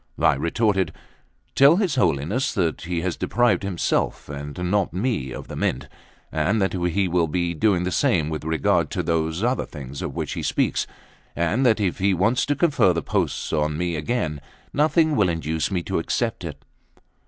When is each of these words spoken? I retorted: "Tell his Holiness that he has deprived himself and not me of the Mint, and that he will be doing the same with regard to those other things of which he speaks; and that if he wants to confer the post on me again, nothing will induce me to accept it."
I 0.17 0.33
retorted: 0.33 0.93
"Tell 1.53 1.75
his 1.75 1.93
Holiness 1.93 2.55
that 2.55 2.81
he 2.81 3.01
has 3.01 3.15
deprived 3.15 3.61
himself 3.61 4.29
and 4.29 4.57
not 4.71 4.93
me 4.95 5.29
of 5.31 5.47
the 5.47 5.55
Mint, 5.55 5.87
and 6.31 6.59
that 6.59 6.73
he 6.73 7.07
will 7.07 7.27
be 7.27 7.53
doing 7.53 7.83
the 7.83 7.91
same 7.91 8.27
with 8.27 8.43
regard 8.43 8.89
to 8.93 9.03
those 9.03 9.43
other 9.43 9.67
things 9.67 10.01
of 10.01 10.15
which 10.15 10.31
he 10.31 10.41
speaks; 10.41 10.87
and 11.35 11.63
that 11.67 11.79
if 11.79 11.99
he 11.99 12.15
wants 12.15 12.47
to 12.47 12.55
confer 12.55 12.93
the 12.93 13.03
post 13.03 13.53
on 13.53 13.77
me 13.77 13.95
again, 13.95 14.41
nothing 14.73 15.15
will 15.15 15.29
induce 15.29 15.69
me 15.69 15.83
to 15.83 15.99
accept 15.99 16.43
it." 16.43 16.65